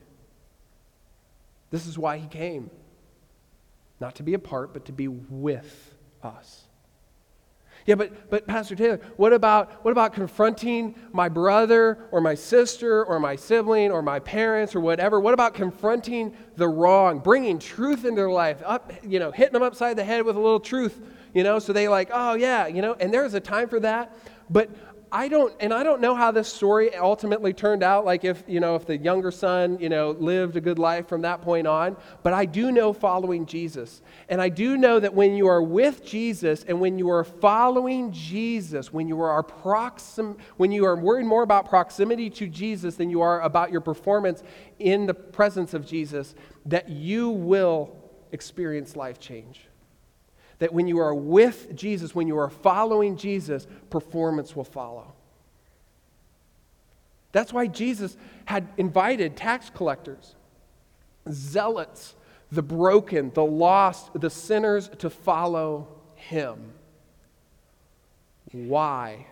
[1.71, 2.69] This is why he came.
[3.99, 6.65] Not to be apart, but to be with us.
[7.87, 13.03] Yeah, but, but Pastor Taylor, what about, what about confronting my brother or my sister
[13.03, 15.19] or my sibling or my parents or whatever?
[15.19, 19.63] What about confronting the wrong, bringing truth into their life, up, you know, hitting them
[19.63, 21.01] upside the head with a little truth,
[21.33, 24.15] you know, so they like, oh yeah, you know, and there's a time for that.
[24.47, 24.69] But
[25.11, 28.59] I don't, and I don't know how this story ultimately turned out, like if, you
[28.59, 31.95] know, if the younger son, you know, lived a good life from that point on,
[32.23, 34.01] but I do know following Jesus.
[34.29, 38.11] And I do know that when you are with Jesus and when you are following
[38.11, 43.09] Jesus, when you are proxim, when you are worried more about proximity to Jesus than
[43.09, 44.43] you are about your performance
[44.79, 46.35] in the presence of Jesus,
[46.65, 47.95] that you will
[48.31, 49.67] experience life change.
[50.59, 55.13] That when you are with Jesus, when you are following Jesus, performance will follow.
[57.31, 60.35] That's why Jesus had invited tax collectors,
[61.29, 62.15] zealots,
[62.51, 66.71] the broken, the lost, the sinners to follow him.
[68.51, 69.27] Why?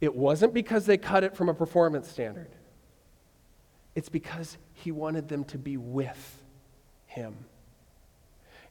[0.00, 2.50] It wasn't because they cut it from a performance standard,
[3.94, 6.42] it's because he wanted them to be with
[7.06, 7.36] him.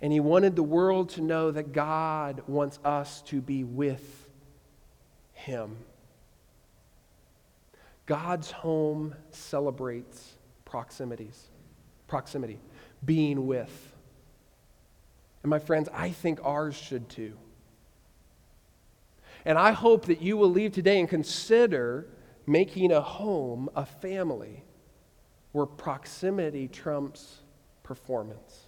[0.02, 4.28] And he wanted the world to know that God wants us to be with
[5.34, 5.78] him.
[8.08, 10.34] God's home celebrates
[10.66, 11.50] proximities,
[12.08, 12.60] proximity,
[13.06, 13.96] being with.
[15.44, 17.38] And my friends, I think ours should too.
[19.46, 22.08] And I hope that you will leave today and consider
[22.46, 24.64] making a home, a family,
[25.52, 27.40] where proximity trumps
[27.84, 28.61] performance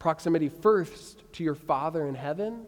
[0.00, 2.66] proximity first to your Father in heaven,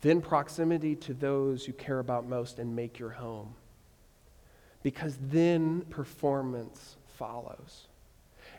[0.00, 3.54] then proximity to those you care about most and make your home.
[4.82, 7.88] Because then performance follows.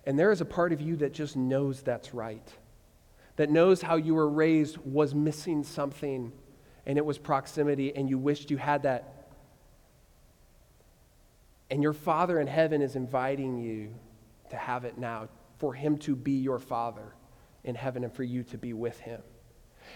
[0.06, 2.48] And there is a part of you that just knows that's right,
[3.38, 6.32] that knows how you were raised was missing something,
[6.86, 9.30] and it was proximity, and you wished you had that.
[11.72, 13.94] And your Father in heaven is inviting you
[14.50, 17.14] to have it now for him to be your father
[17.64, 19.22] in heaven and for you to be with him.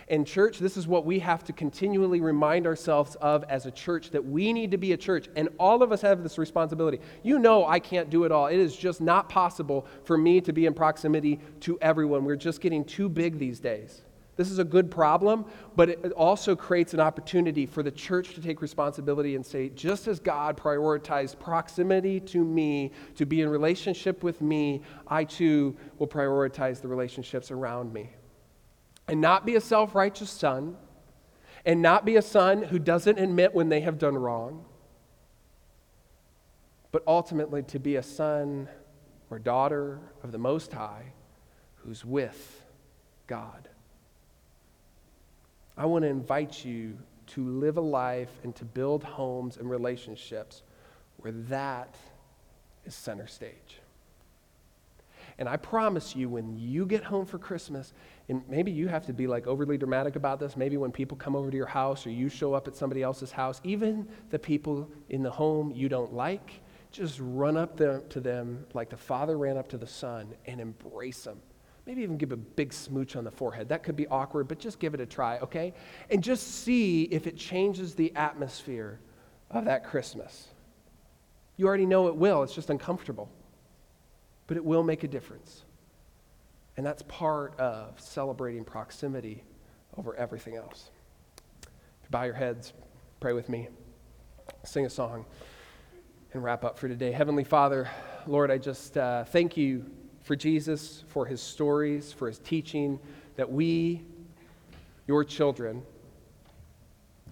[0.07, 4.12] And, church, this is what we have to continually remind ourselves of as a church
[4.12, 5.28] that we need to be a church.
[5.36, 6.99] And all of us have this responsibility.
[7.24, 8.47] You know, I can't do it all.
[8.47, 12.24] It is just not possible for me to be in proximity to everyone.
[12.24, 14.03] We're just getting too big these days.
[14.40, 15.44] This is a good problem,
[15.76, 20.08] but it also creates an opportunity for the church to take responsibility and say, just
[20.08, 26.08] as God prioritized proximity to me, to be in relationship with me, I too will
[26.08, 28.12] prioritize the relationships around me.
[29.10, 30.78] And not be a self righteous son,
[31.66, 34.64] and not be a son who doesn't admit when they have done wrong,
[36.94, 38.70] but ultimately to be a son
[39.30, 41.12] or daughter of the Most High
[41.84, 42.66] who's with
[43.28, 43.68] God.
[45.80, 50.64] I want to invite you to live a life and to build homes and relationships
[51.18, 51.96] where that
[52.84, 53.80] is center stage.
[55.38, 57.94] And I promise you, when you get home for Christmas,
[58.28, 61.34] and maybe you have to be like overly dramatic about this, maybe when people come
[61.34, 64.90] over to your house or you show up at somebody else's house, even the people
[65.08, 66.60] in the home you don't like,
[66.92, 71.24] just run up to them like the father ran up to the son and embrace
[71.24, 71.40] them
[71.90, 73.70] Maybe even give a big smooch on the forehead.
[73.70, 75.74] That could be awkward, but just give it a try, okay?
[76.12, 79.00] And just see if it changes the atmosphere
[79.50, 80.50] of that Christmas.
[81.58, 83.28] You already know it will, it's just uncomfortable.
[84.46, 85.64] But it will make a difference.
[86.78, 89.44] And that's part of celebrating proximity
[89.98, 90.92] over everything else.
[91.64, 92.72] You Bow your heads,
[93.20, 93.68] pray with me,
[94.64, 95.26] sing a song,
[96.34, 97.12] and wrap up for today.
[97.12, 97.90] Heavenly Father,
[98.28, 99.90] Lord, I just uh, thank you
[100.30, 103.00] for Jesus, for his stories, for his teaching,
[103.36, 104.00] that we,
[105.08, 105.82] your children,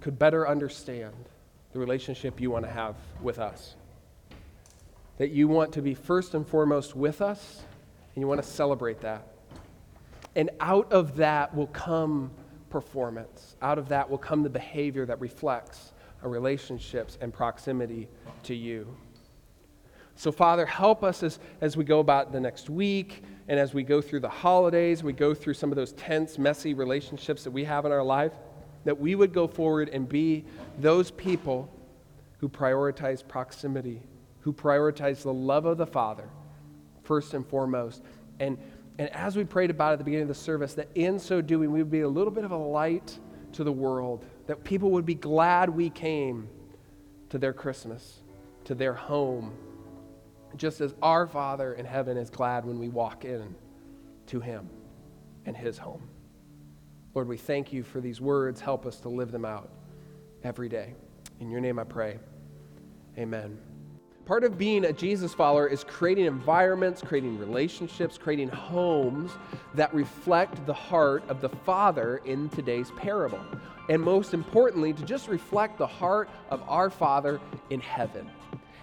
[0.02, 1.14] could better understand
[1.74, 3.76] the relationship you want to have with us.
[5.20, 7.62] That you want to be first and foremost with us,
[8.16, 9.28] and you want to celebrate that.
[10.36, 12.32] And out of that will come
[12.72, 13.58] performance.
[13.62, 15.94] Out of that will come the behavior that reflects
[16.24, 18.08] our relationships and proximity
[18.42, 18.98] to you.
[20.18, 23.84] So, Father, help us as, as we go about the next week and as we
[23.84, 27.64] go through the holidays, we go through some of those tense, messy relationships that we
[27.66, 28.32] have in our life,
[28.84, 30.44] that we would go forward and be
[30.80, 31.72] those people
[32.40, 34.02] who prioritize proximity,
[34.40, 36.28] who prioritize the love of the Father
[37.04, 38.02] first and foremost.
[38.40, 38.58] And,
[38.98, 41.72] and as we prayed about at the beginning of the service, that in so doing,
[41.72, 43.20] we would be a little bit of a light
[43.54, 46.50] to the world, that people would be glad we came
[47.30, 48.22] to their Christmas,
[48.64, 49.54] to their home
[50.58, 53.56] just as our Father in heaven is glad when we walk in
[54.28, 54.70] to Him
[55.46, 56.10] and His home.
[57.14, 58.62] Lord, we thank you for these words.
[58.62, 59.70] Help us to live them out
[60.44, 60.94] every day.
[61.40, 62.20] In your name I pray.
[63.18, 63.58] Amen.
[64.26, 69.32] Part of being a Jesus follower is creating environments, creating relationships, creating homes
[69.74, 73.40] that reflect the heart of the Father in today's parable.
[73.90, 77.40] And most importantly, to just reflect the heart of our Father
[77.70, 78.30] in heaven.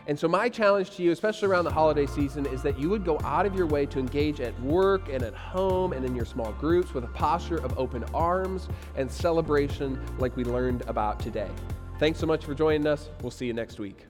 [0.06, 3.04] And so, my challenge to you, especially around the holiday season, is that you would
[3.04, 6.26] go out of your way to engage at work and at home and in your
[6.26, 11.50] small groups with a posture of open arms and celebration like we learned about today.
[11.98, 13.08] Thanks so much for joining us.
[13.22, 14.06] We'll see you next week.